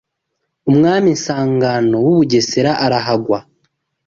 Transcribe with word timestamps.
umwami 0.69 1.11
Sangano 1.25 1.97
w’u 2.05 2.15
Bugesera 2.17 2.71
arahagwa 2.85 3.39